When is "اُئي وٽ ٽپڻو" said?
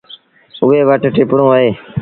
0.63-1.45